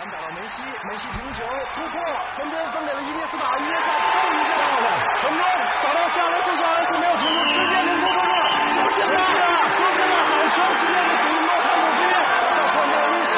[0.00, 2.00] 传打到梅西，梅西停球突破，
[2.34, 4.88] 传边分给了伊涅斯塔，伊涅斯塔蹭一下到了，
[5.20, 5.44] 成功
[5.84, 8.32] 找到下来，最后还是没有停住，直接领球中了，
[8.72, 9.44] 就现在了，
[9.76, 12.16] 就现在，好球，今天的比诺汉姆基在
[12.72, 13.36] 创造历史。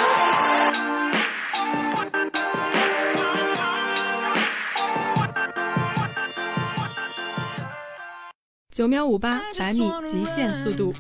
[8.71, 10.95] 九秒五八百米极限速度，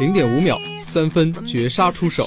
[0.00, 2.26] 零点五秒三分绝杀出手，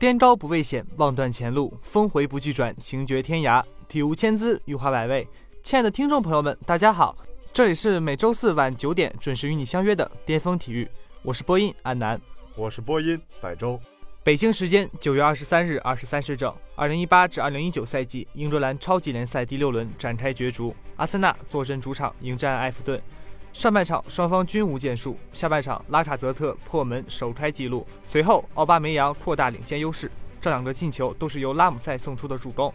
[0.00, 3.62] 颠高不畏险，望断前路，峰回不惧转，行绝天涯。
[3.86, 5.28] 体无千姿，玉华百味。
[5.62, 7.14] 亲爱的听众朋友们，大家好，
[7.52, 10.88] 这里是每周四晚九点准时与你相约的巅峰体育，
[11.20, 12.18] 我是播音安南，
[12.56, 13.78] 我是播音百周。
[14.22, 22.98] 北京时间九月二十三日二十三时整，二零一八至二零一九赛季英格兰超级联赛第六轮展开角逐，阿森纳坐镇主场迎战埃弗顿。
[23.52, 32.72] 上半场双方均无建树，下半场拉卡泽特破门首开纪录，随后奥巴梅扬扩大领先优势，这两个进球都是由拉姆塞送出的助攻。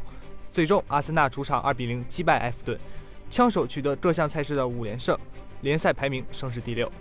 [0.52, 2.78] 最终，阿森纳主场二比零击败埃弗顿，
[3.30, 5.18] 枪手取得各项赛事的五连胜，
[5.62, 6.92] 联赛排名升至第六。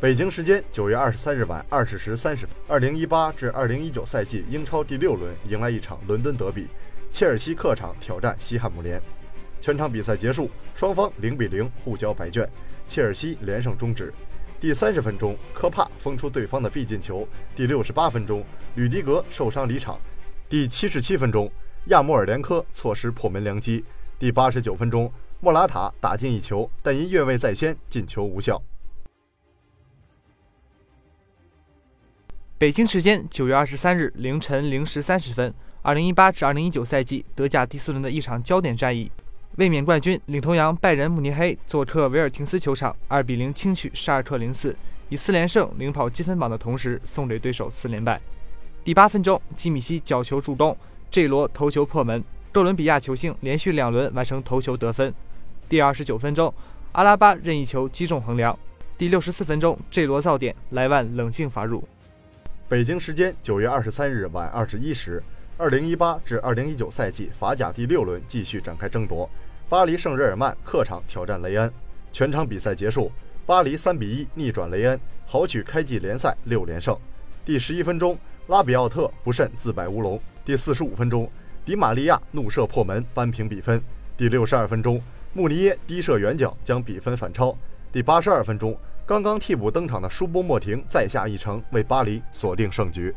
[0.00, 6.66] 北京时间九月二十三日晚二十时三十分，二零一八至二零一九赛季英超第六轮迎来一场伦敦德比，
[7.12, 9.00] 切尔西客场挑战西汉姆联。
[9.60, 12.48] 全场比赛结束，双方零比零互交白卷，
[12.86, 14.12] 切尔西连胜终止。
[14.58, 18.44] 第三十分钟，科帕封出对方的必进球；第六十八分钟，
[18.74, 19.96] 吕迪格受伤离场；
[20.48, 21.50] 第七十七分钟，
[21.86, 23.82] 亚莫尔连科错失破门良机；
[24.18, 28.60] 第八十九分钟，莫拉塔打进一球，但因越位在先，进球无效。
[32.58, 39.10] 北京时间九月二十三日凌晨零时三十分，二零一八至二零一九赛季德甲第四轮的一场焦点战役。
[39.60, 44.74] 卫冕冠军领头羊拜仁慕尼黑做客维尔廷斯球场，二比零轻取沙尔特零四，
[45.10, 48.18] 以四连胜领跑积分榜的同时，送给对手四连败。
[48.82, 50.74] 第八分钟，基米希角球助攻
[51.10, 55.12] ，J 罗头球破门，哥伦比亚球星连续两轮完成头球得分。
[55.68, 56.50] 第二十九分钟，
[56.92, 58.58] 阿拉巴任意球击中横梁。
[58.96, 61.86] 第六十四分钟，J 罗造点，莱万冷静罚入。
[62.66, 65.22] 北京时间九月二十三日晚二十一时，
[65.58, 69.28] 二零一八至二零一九赛季法甲第六轮继续展开争夺。
[69.70, 71.72] 巴黎圣日耳曼客场挑战雷恩，
[72.10, 73.08] 全场比赛结束，
[73.46, 76.98] 巴黎三比一逆转雷恩，豪取开季联赛六连胜。
[77.44, 81.30] 第十一分钟，拉比奥特不慎自摆乌龙；第四十五分钟，
[81.64, 83.78] 迪玛利亚怒射破门扳平比分；
[84.16, 85.00] 第六十二分钟，
[85.34, 87.56] 穆尼耶低射远角将比分反超；
[87.92, 88.76] 第八十二分钟，
[89.06, 93.14] 刚刚替补登场的舒波莫廷再下一城，为巴黎锁定胜局。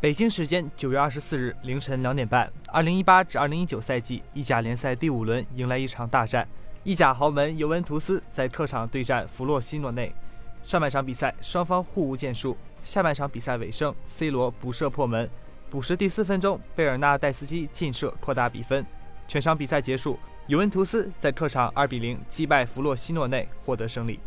[0.00, 6.46] 北京时间九月二十四日凌晨两点半，二零一八至二零一九赛季意甲联赛第五轮迎来一场大战，
[6.84, 10.14] 意甲豪门尤文图斯在客场对战弗洛西诺内。
[10.62, 15.28] 上半场比赛双方互无建树，下半场比赛尾声，C 罗补射破门，
[15.68, 18.86] 补时第四分钟，贝尔纳代斯基劲射扩大比分。
[19.26, 20.16] 全场比赛结束，
[20.46, 24.20] 尤文图斯在客场二比零击败弗洛西诺内，获得胜利。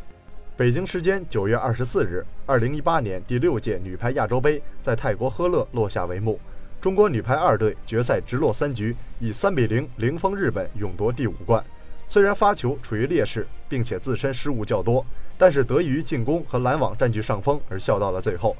[0.58, 6.38] 北京时间九月二十四日，二零一八年第六届女排亚洲杯在泰国呵勒落下帷幕。
[6.82, 11.64] 中国女排二队决赛直落三局，以三比零零封日本，勇夺第五冠。
[12.06, 15.04] 虽然发球处于劣势，并且自身失误较多，
[15.38, 18.56] 但是得益于进攻和拦网占据上风而笑到了最后。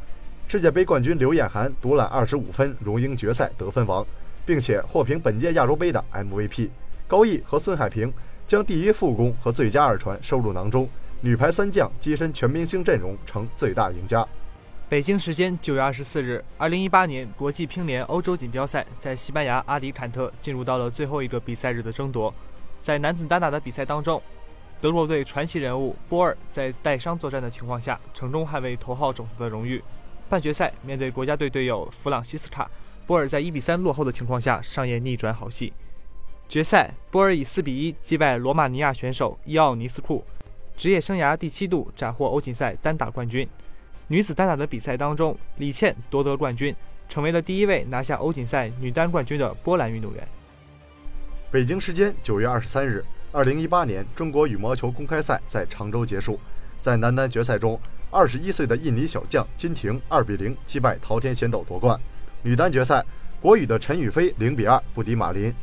[0.48, 4.06] 世界杯冠军刘晏含独揽二十五分，荣膺决赛得分王，
[4.46, 6.70] 并且获评本届亚洲杯的 MVP。
[7.06, 8.12] 高毅和孙海平
[8.48, 10.88] 将第一副攻和最佳二传收入囊中。
[11.24, 14.28] 女排三将跻身全明星阵容，成最大赢家。
[14.90, 22.34] 北京时间九月二十四日，二零一八年国际乒联欧洲锦标赛在西班牙阿里坎特进入到了最后一个比赛日的争夺。
[22.80, 24.20] 在男子单打的比赛当中，
[24.82, 29.80] 德国队传奇人物波尔在带伤作战的情况下，成功捍卫头号种子的荣誉。
[30.28, 32.68] 半决赛面对国家队队友弗朗西斯卡，
[33.06, 35.72] 波尔在一比三落后的情况下上演逆转好戏。
[36.50, 40.26] 决赛，波尔以四比一击败罗马尼亚选手伊奥尼斯库。
[40.82, 43.48] 职业生涯第七度斩获欧锦赛单打冠军。
[44.08, 46.76] 女子单打的比赛当中，李倩夺得冠军，
[47.08, 50.28] 成为了第一位拿下欧锦赛女单冠军的波兰运动员。
[51.52, 56.40] 北京时间九月二十三日，二零一八年中国羽毛球公开赛在常州结束。
[56.82, 57.80] 在男单决赛中，
[58.10, 61.96] 二十一岁的印尼小将金廷二比零击败桃天贤斗夺冠。
[62.42, 63.06] 女单决赛，
[63.40, 65.54] 国羽的陈雨菲零比二不敌马林。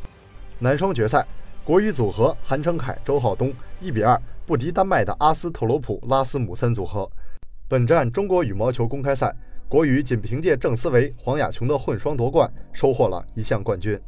[0.59, 1.27] 男双决赛，
[1.65, 3.51] 国羽组合韩成凯、周浩东
[3.81, 4.17] 一比二
[4.49, 7.07] 不敌丹麦的阿斯特罗普拉斯姆森组合。
[7.67, 9.31] 本站中国羽毛球公开赛，
[9.67, 14.01] 国羽仅凭借郑思维、黄雅琼的混双夺冠，收获了一项冠军。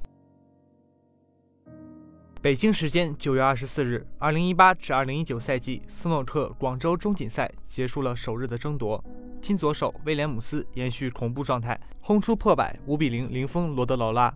[2.41, 9.03] 北京时间九月二十四日，二零一八至二零一九赛季斯诺克广州中锦赛结束了首日的争夺。
[9.43, 14.33] 金左手威廉姆斯延续恐怖状态，轰出破百，五比零零封罗德劳拉。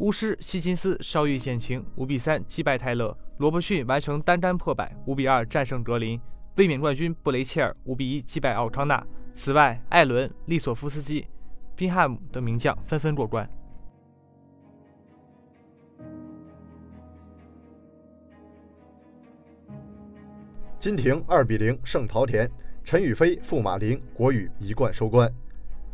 [0.00, 3.14] 巫师希金斯稍遇险情，五比三击败泰勒。
[3.36, 6.18] 罗伯逊完成单单破百，五比二战胜格林。
[6.56, 9.06] 卫冕冠军布雷切尔五比一击败奥康纳。
[9.34, 11.26] 此外，艾伦、利索夫斯基、
[11.76, 13.46] 宾汉姆等名将纷纷过关。
[20.78, 22.50] 金廷二比零胜陶田，
[22.82, 25.30] 陈雨菲负马林，国羽一冠收官。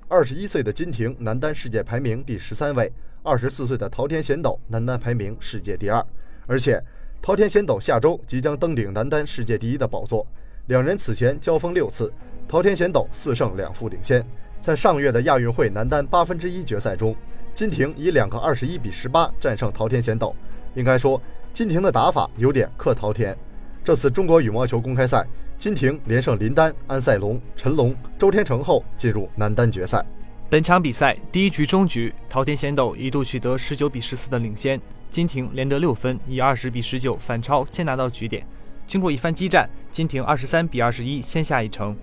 [0.08, 2.92] 二十一岁的金廷男单世界排名第十三位，
[3.26, 6.06] 二十四岁的桃田贤斗男单排名世界第二。
[6.46, 6.80] 而且，
[7.20, 10.24] 桃田贤斗下周即将登顶男单世界第一的宝座。
[10.66, 12.12] 两人此前交锋六次，
[12.46, 14.24] 桃田贤斗四胜两负领先。
[14.62, 17.16] 在上月的亚运会男单八分之一决赛中，
[17.52, 20.34] 金廷以两个二十一比十八战胜桃田贤斗。
[20.74, 21.20] 应该说，
[21.52, 23.36] 金廷的打法有点克桃田。
[23.82, 25.26] 这次中国羽毛球公开赛，
[25.58, 30.04] 金廷连胜林丹、安赛龙、陈龙、周天成后进入男单决赛。
[30.48, 38.46] 本场比赛第一局中局，桃田贤斗一度取得十九比十四的领先，金廷连得六分，以二十比十九反超，先拿到局点。
[38.86, 41.96] 经过一番激战，金廷二十三比二十一先下一城。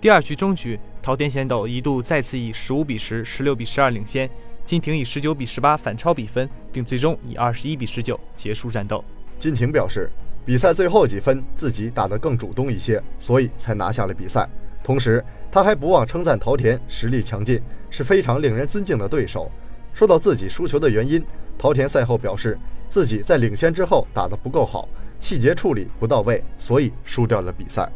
[0.00, 4.30] 第二局中局，桃田贤斗一度再次以十五比十、十六比十二领先，
[4.64, 9.04] 金廷以十九比十八反超比分，并最终以二十一比十九结束战斗。
[9.38, 10.10] 金廷表示。
[10.46, 14.46] 比赛最后几分，自己打得更主动一些，所以才拿下了比赛。
[14.84, 19.50] 同时，他还不忘称赞陶田实力强劲，是非常令人尊敬的对手。
[19.94, 21.24] 说到自己输球的原因，
[21.58, 22.58] 陶田赛后表示，
[22.88, 24.86] 自己在领先之后打得不够好，
[25.18, 27.90] 细节处理不到位，所以输掉了比赛。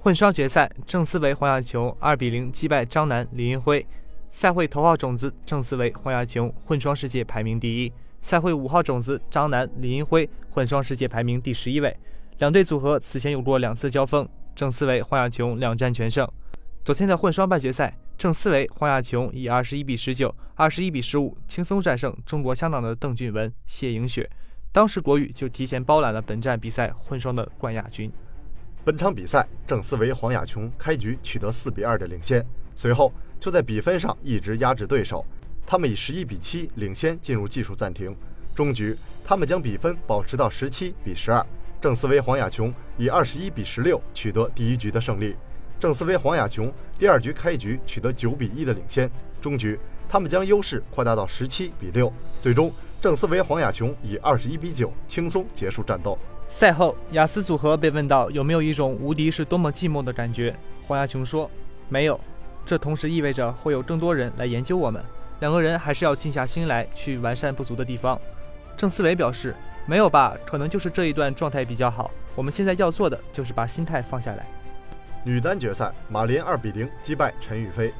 [0.00, 3.86] 混双决赛，郑思维、黄雅琼二比零击败张楠、李银辉。
[4.30, 11.96] 赛会头号种子郑思维、黄雅琼混双世界排名第一；赛会五号种子张楠、李银辉混双世界排名第十一位。
[12.38, 16.28] 两队组合此前有过两次交锋，郑思维、黄雅琼两战全胜。
[16.84, 24.28] 昨天的混双半决赛，郑思维、黄雅琼以二十一比十九、二十一比十五轻松战胜中国香港的邓俊文、谢颖雪。
[24.72, 28.10] 当时国羽就提前包揽了本站比赛混双的冠亚军。
[28.84, 32.44] 本场比赛，郑思维、黄雅琼开局取得四比二的领先，
[32.74, 33.12] 随后。
[33.40, 35.24] 就在比分上一直压制对手，
[35.70, 38.16] 他们以十一比七领先进入技术暂停。
[38.54, 41.44] 终局，他们将比分保持到十七比十二。
[41.78, 45.36] 郑思维、黄雅琼以二十一比十六取得第一局的胜利。
[45.78, 49.10] 郑思维、黄雅琼第二局开局取得九比一的领先，
[49.42, 49.78] 终局
[50.08, 52.10] 他们将优势扩大到十七比六。
[52.40, 56.18] 最终，郑思维、黄雅琼以二十一比九轻松结束战斗。
[56.48, 60.56] 赛后，雅思组合被问到有没有一种无敌是多么寂寞的感觉，
[60.86, 61.50] 黄雅琼说
[61.90, 62.18] ：“没有。”
[62.64, 65.02] 这同时意味着会有更多人来研究我们，
[65.40, 68.20] 两个人还是要静下心来去完善不足的地方。
[68.76, 69.54] 郑思维表示
[69.86, 72.10] ：“没有吧，可能就是这一段状态比较好。
[72.34, 74.46] 我们现在要做的就是把心态放下来。”
[75.24, 77.92] 女单决赛，马林二比零击败陈雨菲。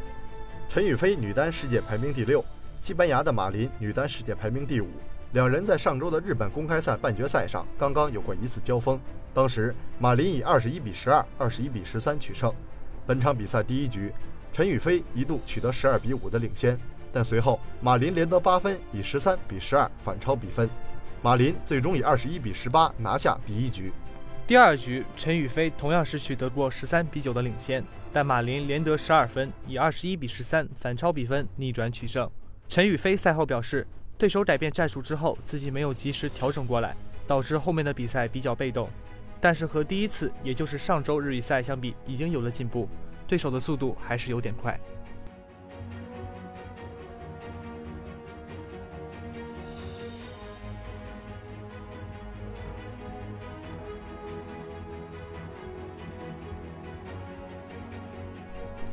[0.69, 2.45] 陈雨菲女单世界排名第六，
[2.81, 4.89] 西班牙的马林女单世界排名第五。
[5.33, 8.99] 两人在上周的日本公开赛半决赛上刚刚有过一次交锋，
[9.35, 12.53] 当时马林以二十一比十二、二十一比十三取胜。
[13.07, 14.13] 本场比赛第一局。
[14.51, 16.77] 陈雨菲一度取得十二比五的领先，
[17.13, 20.69] 但随后马林连得八分，以十三比十二反超比分。
[21.23, 23.93] 马林最终以二十一比十八拿下第一局。
[24.47, 32.31] 第二局，陈雨菲同样是取得过十三比九的领先，但马林连得十二分，以二十一比十三反超比分，逆转取胜。
[32.69, 33.87] 陈雨菲赛后表示，
[34.17, 36.95] 对手改变战术之后，自己没有及时调整过来，
[37.27, 38.89] 导致后面的比赛比较被动。
[39.41, 42.89] 但是和第一次，也就是上周日语赛相比，已经有了进步。
[43.27, 44.79] 对手的速度还是有点快。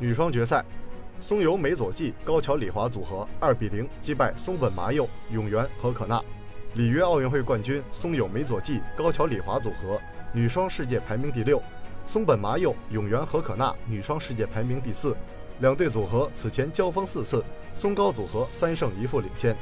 [0.05, 0.63] 女双决赛，
[1.19, 6.21] 松友美佐纪高桥李华组合二比零击败松本麻佑永原和可娜。
[6.75, 9.99] 里约奥运会冠军松友美佐纪高桥李华组合
[10.31, 11.59] 女双世界排名第六。
[12.05, 15.17] 松本麻佑、永原和可娜女双世界排名第四，
[15.57, 17.43] 两队组合此前交锋四次，
[17.73, 19.57] 松高组合三胜一负领先。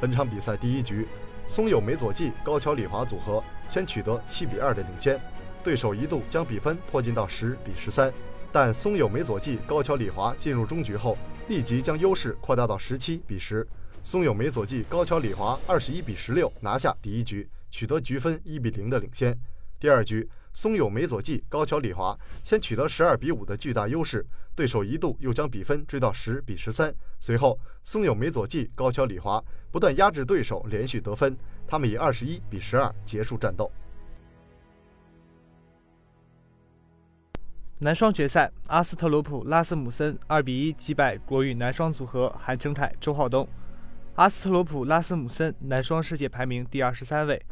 [0.00, 1.06] 本场比赛第一局，
[1.46, 5.20] 松友美佐纪高桥李华组合先取得七比二的领先，
[5.62, 8.10] 对手一度将比分迫近到十比十三。
[8.54, 11.18] 但松友美佐纪高桥李华进入中局后，
[11.48, 13.66] 立即将优势扩大到十七比十。
[14.04, 19.36] 松友美佐纪高桥李华二十一比十六拿下第一局，取得局分一比零的领先。
[19.80, 26.94] 第二局，松友美佐纪高桥李华先取得十二比五的巨大优势，对手一度又将比分追到十比十三。
[27.18, 29.42] 随后，松友美佐纪高桥李华
[29.72, 33.68] 不断压制对手，连续得分，他们以二十一比十二结束战斗。
[37.84, 43.46] 男双决赛，阿斯特罗普拉斯姆森二比一击败国羽男双组合韩成凯、周浩东。
[44.14, 47.44] 阿斯特罗普拉斯姆森男双世界排名第二十三位，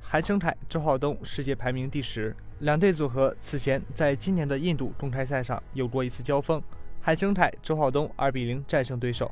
[0.00, 2.34] 韩成凯、周浩东世界排名第十。
[2.58, 6.60] 两队组合此前在今年的印度公开赛上有过一次交锋，
[7.00, 9.30] 韩成凯、周浩东二比零战胜对手。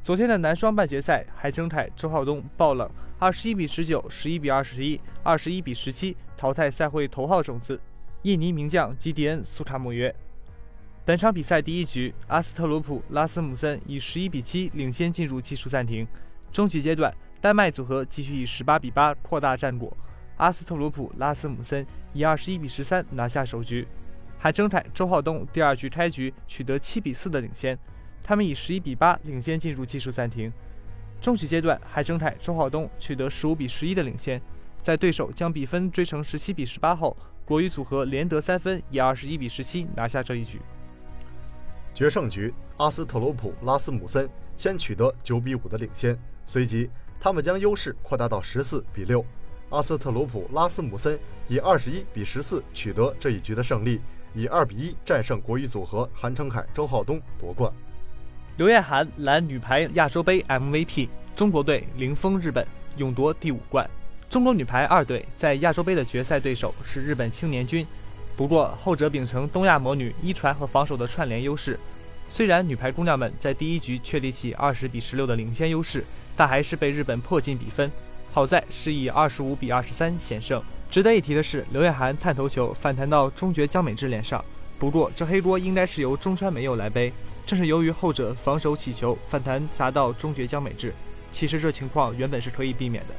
[0.00, 7.80] 昨天的男双半决赛，韩成凯、周浩东爆冷，二十一比十九、十一比二十一、二十一比十七淘汰赛会头号种子
[8.22, 10.14] 印尼名将基迪恩·苏卡姆约。
[11.04, 16.06] 本场比赛第一局，阿斯特鲁普拉斯姆森以十一比七领先进入技术暂停。
[16.52, 19.96] 中局阶段，丹麦组合继续以十八比八扩大战果，
[20.36, 23.88] 阿斯特鲁普拉斯姆森以二十一比十三拿下首局。
[24.38, 27.76] 韩成凯、周浩东第二局开局取得七比四的领先，
[28.22, 30.52] 他们以十一比八领先进入技术暂停。
[31.20, 34.40] 中局阶段，韩成凯、周浩东取得十五比十一的领先，
[34.80, 40.60] 在对手将比分追成十七比十八后，国羽组合连得三分，以二十一比十七拿下这一局。
[41.94, 46.88] 决胜局，阿斯特罗普拉斯姆森先取得九比五的领先，随即
[47.20, 49.24] 他们将优势扩大到十四比六。
[49.70, 51.18] 阿斯特罗普拉斯姆森
[51.48, 54.00] 以二十一比十四取得这一局的胜利，
[54.34, 57.72] 以二比一战胜国羽组合韩成凯、周浩东夺冠。
[58.56, 63.88] 刘晏含揽女排亚洲杯 MVP，中国队零封日本，勇夺第五冠。
[64.32, 67.86] 中国女排二队在亚洲杯的决赛对手是日本青年军。
[68.34, 71.78] 不过，后者秉承东亚魔女一传和防守的串联优势，
[72.28, 76.02] 虽然女排姑娘们在第一局确立起二十比十六的领先优势，
[76.34, 77.92] 但还是被日本迫近比分。
[78.32, 80.62] 好在是以二十五比二十三险胜。
[80.90, 84.42] 值得一提的是，刘晏含探头球反弹到中决江美智脸上，
[84.78, 87.12] 不过这黑锅应该是由中川美佑来背，
[87.44, 90.94] 正是由于后者防守起球反弹砸到中决江美智。
[91.30, 93.14] 其实这情况原本是可以避免的。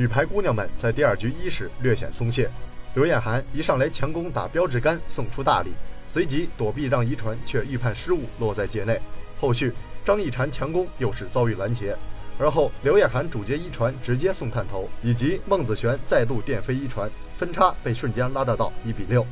[0.00, 2.50] 女排姑娘们在第二局伊始略显松懈，
[2.94, 5.74] 刘晏含一上来强攻打标志杆送出大礼，
[6.08, 8.98] 随即躲避让一传却预判失误落在界内。
[9.38, 11.94] 后续张一婵强攻又是遭遇拦截，
[12.38, 19.26] 而后刘晏含主接一传直接送探头，以及孟子璇再度电飞一传，分差被瞬间拉大到一比六。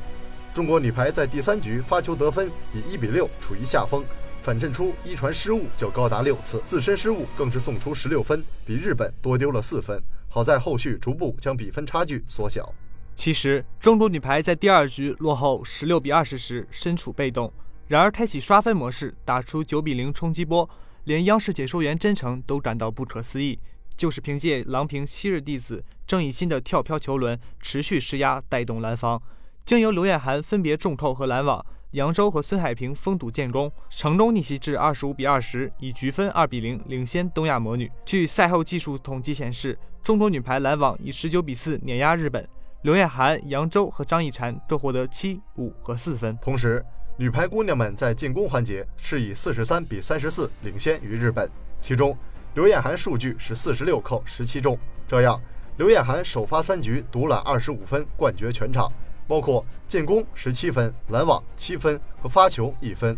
[0.53, 4.05] 中国女排在第三局发球得分以一比六处于下风，
[4.43, 9.99] 反衬出一传失误就高达六次，自身失误更是送出十六分，比日本多丢了四分。
[10.29, 12.73] 好在后续逐步将比分差距缩小。
[13.17, 17.53] 其实，中国女排在第二局落后十六比二十时身处被动，
[17.89, 20.69] 然而开启刷分模式，打出九比零冲击波，
[21.05, 23.59] 连央视解说员真诚都感到不可思议。
[23.97, 29.21] 就是凭借郎平昔日弟子郑义欣的跳飘球轮持续施压，带动蓝方，
[29.65, 31.67] 经由刘晏含分别重扣和拦网。
[31.93, 37.91] 扬州和孙海平封堵建功，成功逆袭至二十五比二十，以局分二比零领先东亚魔女。
[38.05, 42.47] 据赛后技术统计显示，中国女排拦网以十九比四碾压日本，
[42.83, 46.37] 刘晏含、扬州和张艺婵各获得七、五和四分。
[46.43, 46.85] 同时，
[47.17, 52.15] 女排姑娘们在进攻环节是以四十三比三十四领先于日本，其中
[52.53, 55.41] 刘晏含数据是四十六扣十七中，这样
[55.79, 58.93] 刘晏含首发三局独揽二十五分，冠绝全场。
[59.29, 63.17] 包括进攻十七分、拦网七分和发球一分，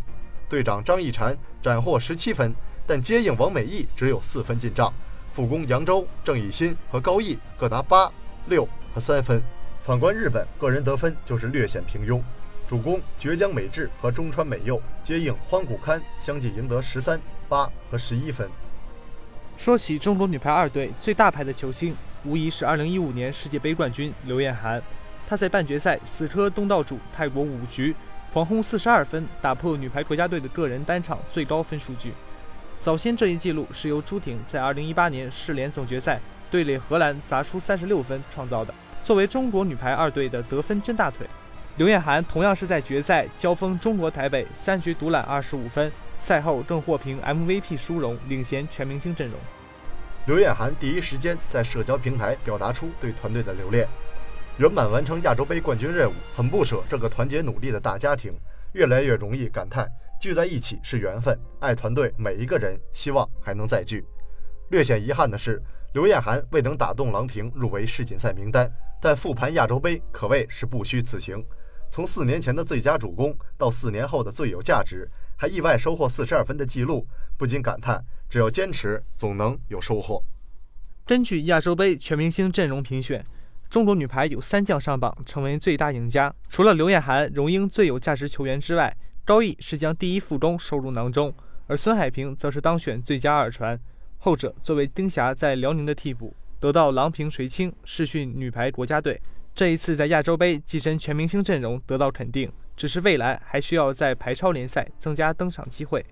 [0.48, 2.52] 队长张艺婵斩获十七分，
[2.86, 4.92] 但接应王美义只有四分进账。
[5.32, 8.12] 副攻扬州、郑义欣和高毅各拿八、
[8.46, 9.40] 六和三分。
[9.82, 12.20] 反观日本，个人得分就是略显平庸。
[12.66, 18.48] 主攻绝江美智和中川美佑接应荒谷堪相继赢得十三、八和十一分。
[19.56, 24.82] 说起中国女排二队最大牌的球星，无疑是2015年世界杯冠军刘晏含。
[25.30, 27.94] 他在半决赛死磕东道主泰国五局，
[28.32, 32.12] 狂轰四十二分，打破女排国家队的个人单场最高分数据。
[32.80, 36.18] 早先这一记录是由朱婷在2018年世联总决赛
[36.50, 38.74] 对垒荷兰砸出三十六分创造的。
[39.04, 41.24] 作为中国女排二队的得分真大腿，
[41.76, 49.38] 刘晏含同样是在决赛交锋中国台北三局独揽二十五分，赛后更获评 MVP 殊荣，领衔全明星阵容。
[50.26, 53.86] 刘晏含第一时间在社交平台表达出对团队的留恋。
[54.60, 58.34] 圆满完成亚洲杯冠军任务，很不舍这个团结努力的大家庭，
[58.74, 59.90] 越来越容易感叹
[60.20, 64.04] 聚在一起是缘分，爱团队每一个人，希望还能再聚。
[64.68, 65.62] 略显遗憾的是，
[65.94, 71.42] 刘晏含未能打动郎平入围世锦赛名单，但复盘亚洲杯可谓是不虚此行。
[71.88, 77.06] 从四年前的最佳主攻到四年后的最有价值，还意外收获四十二分的记录，
[77.38, 80.22] 不禁感叹：只要坚持，总能有收获。
[81.06, 83.24] 根据亚洲杯全明星阵容评选，
[83.70, 86.34] 中国女排有三将上榜，成为最大赢家。
[86.48, 91.32] 除了刘晏含荣膺最有价值球员之外，高毅是将第一副攻收入囊中，
[91.68, 93.78] 而孙海平则是当选最佳二传。
[94.18, 99.22] 后者作为丁霞在辽宁的替补，得到郎平垂青，试训女排国家队。
[99.54, 106.04] 这一次在亚洲杯跻身全明星阵容得到肯定，只是未来还需要在排超联赛增加登场机会。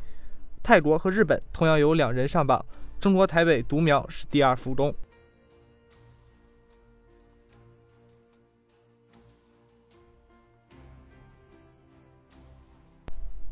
[0.62, 2.64] 泰国和日本同样有两人上榜，
[3.00, 4.94] 中国台北独苗是第二副攻。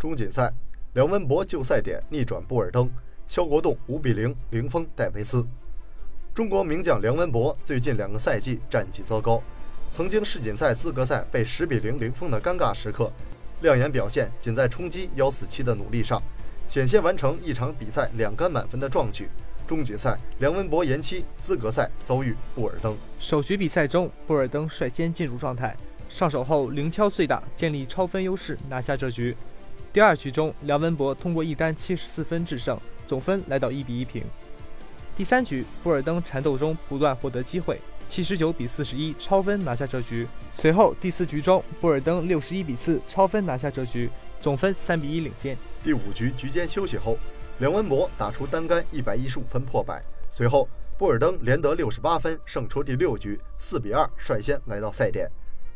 [0.06, 0.52] 中锦赛，
[0.92, 2.88] 梁文博就赛点逆转布尔登，
[3.26, 5.44] 肖国栋五比零零封戴维斯。
[6.32, 9.42] 中国名将梁文博最近两个赛季战绩糟糕，
[9.90, 13.10] 曾经世锦赛资格赛被十比零零封的尴尬时刻，
[13.62, 16.22] 亮眼表现仅在冲击幺四七的努力上，
[16.68, 19.28] 险些完成一场比赛两杆满分的壮举。
[19.66, 22.96] 中锦赛，梁文博延期，资格赛遭遇布尔登。
[23.18, 25.76] 首局比赛中，布尔登率先进入状态，
[26.08, 29.36] 上手后零敲碎打，建立超分优势，拿下这局。
[29.96, 34.22] 第二局中，梁文博通过一杆七十四分制胜，总分来到一比一平。
[35.16, 40.28] 第三局，布尔登缠斗中不断获得机会，七十九比四十一超分拿下这局。
[40.52, 45.56] 随后第四局中，布尔登六十一比四超分拿下这局，总分三比一领先。
[45.82, 47.16] 第五局局间休息后，
[47.60, 55.26] 梁文博打出单杆一百一十五分破百，随后布尔登连得六十八分，胜出第六局，四比二率先来到赛点。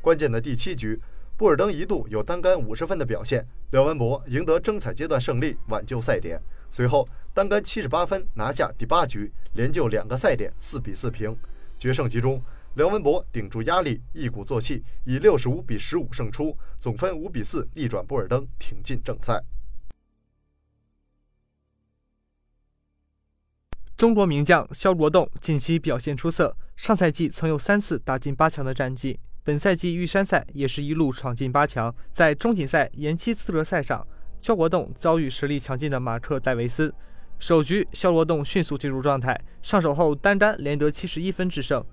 [0.02, 1.00] 关键的第七局，
[1.40, 6.38] 布尔登一度有单杆五十分的表现，梁文博赢得争彩阶段胜利，挽救赛点。
[6.68, 11.34] 随后单杆七十八分拿下第八局，连救两个赛点，四比四平。
[11.78, 12.42] 决胜局中，
[12.74, 19.42] 梁文博顶住压力，一鼓作气，以六十五比十五胜出，总分五比四逆转布尔登，挺进正赛。
[23.96, 31.94] 中国名将肖国栋近期表现出色，上赛季曾有三次打进八强的战绩，本赛季玉山赛也是一路闯进八强。
[32.12, 34.06] 在中锦赛延期资格赛上。
[34.42, 36.94] 肖国栋遭遇实力强劲的马克·戴维斯，
[37.38, 41.84] 首局肖国栋迅速进入状态，上手后单杆连得七十一分制胜。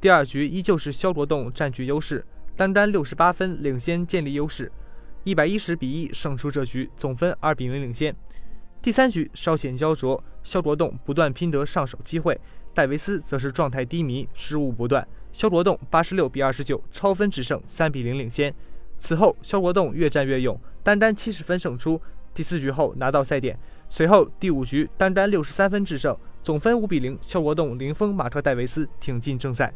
[0.00, 2.24] 第二局依旧是肖国栋占据优势，
[2.56, 4.70] 单杆六十八分领先建立优势，
[5.24, 8.14] 一百一十比一胜出这局，总分二比零领先。
[8.80, 12.40] 第三局稍显焦灼，肖国栋不断拼得上手机会，
[12.72, 15.04] 戴维斯则是状态低迷，失误不断。
[15.32, 18.52] 肖国栋八十六比二十九超分制胜，三比零领先。
[18.98, 22.00] 此后，肖国栋越战越勇，单杆七十分胜出。
[22.34, 27.18] 第四局后拿到赛点，随后第五局单杆六十三分制胜，总分五比零。
[27.20, 29.72] 肖国栋零封马特戴维斯，挺进正赛。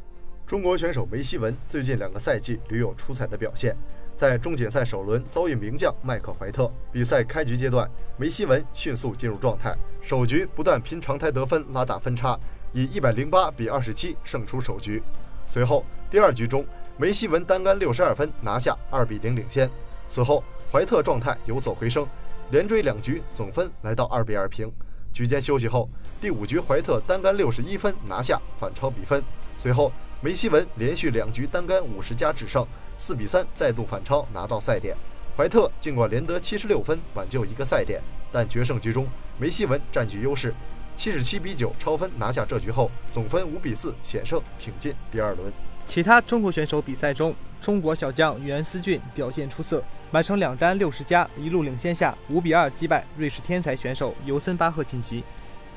[0.47, 3.77] 中国选手梅希文最近两个赛季屡有出彩的表现，
[4.17, 6.71] 在中锦赛首轮遭遇名将麦克怀特。
[6.93, 12.39] 比赛开局阶段，梅希文迅速进入状态，首局不断拼长台得分，拉大分差，
[12.73, 15.03] 以一百零八比二十七胜出首局。
[15.47, 16.65] 随后第二局中。
[16.99, 19.69] 梅西文单杆六十二分拿下二比零领先，
[20.09, 22.07] 此后怀特状态有所回升，
[22.51, 24.71] 连追两局总分来到二比二平。
[25.11, 25.89] 局间休息后，
[26.21, 29.25] 第五局怀特单杆六十一分拿下反超比分，
[29.57, 32.65] 随后梅西文连续两局单杆五十加制胜，
[32.99, 34.95] 四比三再度反超拿到赛点。
[35.35, 40.55] 怀特尽管连得七十六分挽救一个赛点，但决胜局中梅西文占据优势，
[41.03, 45.53] 七十七比九超分拿下这局后，总分五比四险胜挺进第二轮。
[45.85, 55.25] 其他中国选手比赛中，中国小将袁思俊表现出色，完成两杆六十加，一路领先下五比二击败瑞士天才选手尤森巴赫晋级。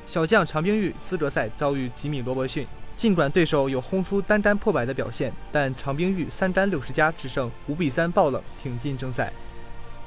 [0.06, 2.64] 小将常冰玉资格赛遭遇吉米罗伯逊，
[2.96, 9.32] 尽管对手有轰出单杆破百的表现，但常冰玉三杆六十加制胜五比三爆冷挺进正赛。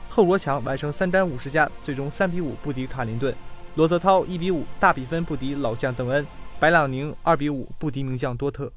[0.07, 3.35] 后罗强完成三杆五十加，最终三比五不敌卡林顿。
[3.79, 6.27] 罗泽涛一比五大比分不敌老将邓恩，
[6.59, 8.69] 白朗宁二比五不敌名将多特。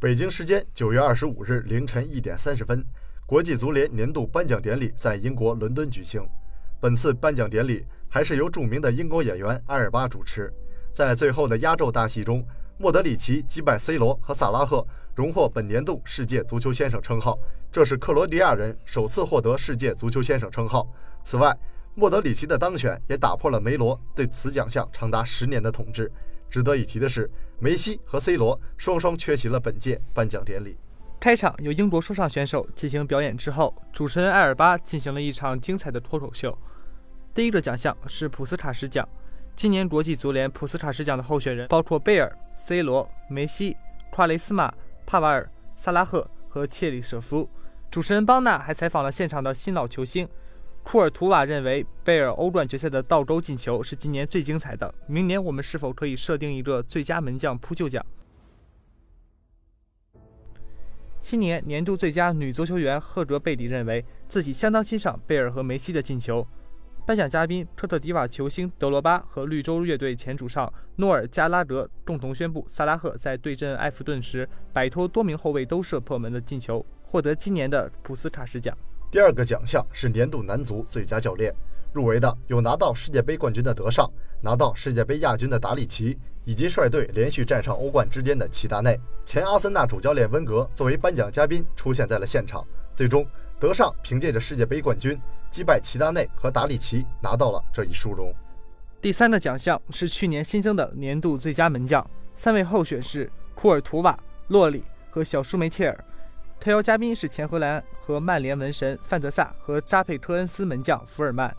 [0.00, 2.82] 北京时间九月二十五日凌晨一点三十分，
[3.26, 6.26] 国际足联年度颁奖典礼在英国伦敦举行。
[6.80, 10.50] 本次颁奖典礼还是由著名的英国演员埃尔巴主持。
[10.94, 12.42] 在最后的压轴大戏中，
[12.80, 14.86] 莫德里奇击败 C 罗和萨拉赫，
[15.16, 17.36] 荣获本年度世界足球先生称号。
[17.72, 20.86] 这是克罗地亚人首次获得世界足球先生称号。
[21.24, 21.52] 此外，
[21.96, 26.08] 莫德里奇的当选也打破了梅罗对此奖项长达十年的统治。
[26.48, 30.78] 值得一提的是，梅西和 C 罗双双缺席了本届颁奖典礼。
[31.18, 36.56] 开场由英国说唱选手进行表演之后，主持人艾尔巴进行了一场精彩的脱口秀。
[37.34, 39.06] 第一个奖项是普斯卡什奖，
[39.58, 43.76] 今年国际足联普斯卡什奖的候选人包括贝尔、C 罗、梅西、
[44.08, 44.72] 夸雷斯马、
[45.04, 47.50] 帕瓦尔、萨拉赫和切里舍夫。
[47.90, 50.28] 主持人邦纳还采访了现场的新老球星。
[50.84, 54.94] 库尔图瓦认为贝尔欧冠决赛的倒钩进球是今年最精彩的。
[55.08, 58.06] 明年我们是否可以设定一个最佳门将扑救奖？
[61.20, 66.46] 今年年度最佳女足球员赫格贝里认为自己相当欣赏贝尔和梅西的进球。
[67.08, 78.76] 颁奖嘉宾科特迪瓦球星德罗巴和绿洲乐队前主唱诺尔加拉德共同宣布，萨拉赫在对阵埃弗顿时摆脱多名后卫都射破门的进球，获得今年的普斯卡什奖。
[79.10, 81.50] 第二个奖项是年度男足最佳教练，
[81.94, 84.06] 入围的有拿到世界杯冠军的德尚，
[84.42, 86.18] 拿到世界杯亚军的达里奇。
[86.44, 92.66] 以及率队连续战胜欧冠之巅的齐达内，前阿森纳主教练温格作为颁奖嘉宾出现在了现场。
[92.94, 93.26] 最终，
[93.60, 95.18] 德尚凭借着世界杯冠军
[95.50, 98.32] 击败齐达内和达里奇，拿到了这一殊荣。
[99.00, 106.04] 第三个奖项是去年新增的年度最佳门将，三位候选是库尔图瓦、洛里和小舒梅切尔，
[106.58, 111.54] 特邀嘉宾是前荷兰和曼联门神范德萨和扎佩科恩斯门将福尔曼。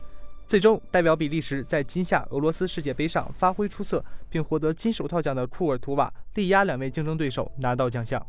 [0.45, 8.25] 最终，代表比利时在今夏俄罗斯世界杯上发挥出色，并获得金手套奖的库尔图瓦力压两位竞争对手拿到奖项。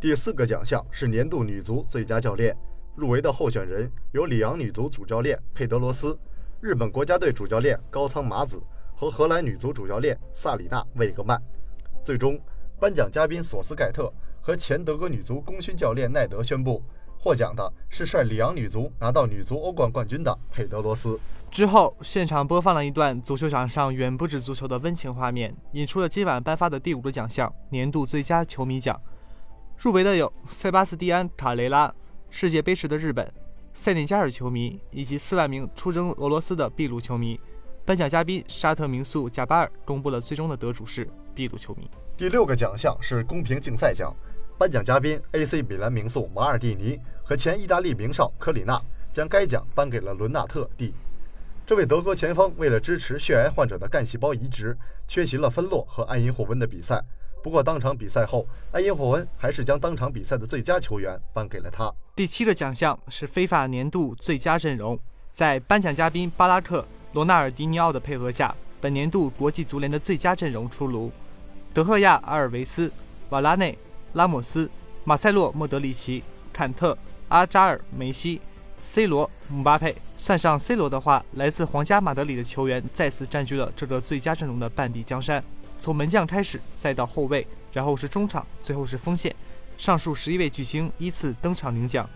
[0.00, 2.56] 第四个奖项是年度女足最佳教练，
[2.94, 6.16] 入围的候选人有里昂女足主教练佩德罗斯、
[6.60, 8.62] 日本国家队主教练高仓麻子
[8.94, 11.42] 和荷兰女足主教练萨里娜魏格曼。
[12.04, 12.40] 最终，
[12.78, 16.80] 颁奖嘉宾索斯盖特和前德国女足功勋教练奈德宣布。
[17.20, 21.18] 获奖的是率里昂女足拿到女足欧冠冠军的佩德罗斯。
[21.50, 28.96] 之后，现场播放了一段足球场上远不止足球的温情画面，引出了今晚颁发的第五个奖项——年度最佳球迷奖。
[29.78, 31.94] 入围的有塞巴斯蒂安·卡雷拉、
[32.30, 33.32] 世界杯时的日本、
[33.72, 37.38] 塞内加尔球迷以及四万名出征俄罗斯的秘鲁球迷。
[37.84, 41.88] 颁奖嘉宾沙特名宿贾巴尔公布了最终的得主是秘鲁球迷。
[42.16, 44.12] 第六个奖项是公平竞赛奖。
[44.58, 50.92] 颁奖嘉宾 AC 米兰名宿马尔蒂尼和前意大利名少科里纳将该奖颁给了伦纳特 D。
[51.64, 57.00] 这位德国前锋为了支持血癌患者的干细胞移植，缺席了芬洛和埃因霍温的比赛。
[57.42, 61.92] 不过当场比赛后，埃因霍温还是将当场比赛的最佳球员颁给了他。
[62.14, 64.98] 第七个奖项是非法年度最佳阵容，
[65.32, 66.80] 在颁奖嘉宾巴拉克·
[67.12, 71.10] 罗纳尔迪尼奥的配合下，本年度国际足联的最佳阵容出炉：
[71.72, 72.92] 德赫亚、阿尔维斯、
[73.30, 73.76] 瓦拉内。
[74.14, 74.68] 拉莫斯、
[75.04, 76.96] 马塞洛、莫德里奇、坎特、
[77.28, 78.40] 阿扎尔、梅西、
[78.80, 85.44] C 罗、姆巴佩，算上 C 罗的话，来自皇家马德里的球员再次占据了这个最佳阵容的半壁江山。
[85.78, 89.34] 从门将开始，再到后卫，然后是中场，最后是锋线，
[89.76, 92.08] 上述十一位巨星依次登场领奖。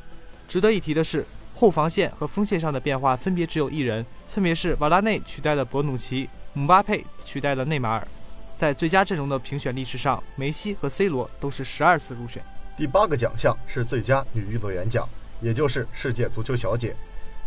[0.48, 8.06] 值得一提的是，后防线和锋线上的变化分别只有一人，分别是瓦拉内取代了博努奇，姆巴佩取代了内马尔。
[8.54, 12.42] 在最佳阵容的评选历史上，梅西和 C 罗都是十二次入选。
[12.76, 15.08] 第八个奖项是最佳女运动员奖，
[15.40, 16.94] 也就是世界足球小姐。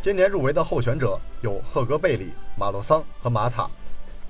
[0.01, 3.69] 今年入围的候选者有赫格贝里、马洛桑和马塔。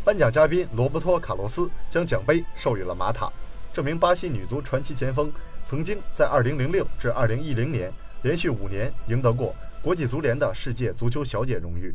[0.06, 3.28] 颁奖嘉宾罗伯托·卡洛斯将奖杯授予了马塔。
[3.74, 7.92] 这名巴西女足传奇前锋曾经在2006至2010年
[8.22, 11.92] 连续五年赢得过国际足联的世界足球小姐荣誉。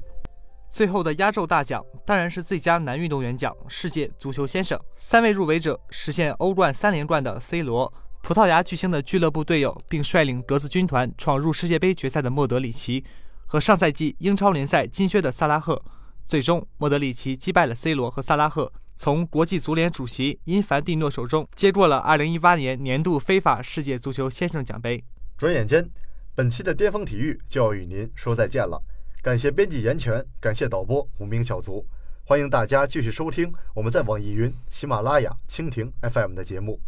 [0.72, 4.76] 最后的压轴大奖当然是最佳男运动员奖——世界足球先生。
[4.96, 7.92] 三位入围者实现欧冠三连冠的 C 罗，
[8.22, 13.04] 葡萄牙巨星的俱乐部队友，并率领格子军团闯入世界杯决赛的莫德里奇，
[13.46, 15.80] 和上赛季英超联赛金靴的萨拉赫。
[16.30, 25.02] 最终，莫德里奇击败了 C 罗和萨拉赫，从国际足联主席因凡蒂诺手中接过了2018年年度非法世界足球先生奖杯。
[25.36, 25.90] 转眼间，
[26.36, 28.80] 本期的巅峰体育就要与您说再见了。
[29.20, 31.84] 感谢编辑严泉，感谢导播无名小卒，
[32.22, 36.80] 欢迎大家继续收听我们在网易云、喜马拉雅、蜻蜓 FM 的节目。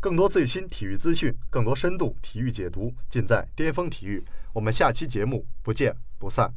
[0.00, 4.24] 更多最新体育资讯，更多深度体育解读，尽在巅峰体育。
[4.52, 6.52] 我们下期节目不见不散。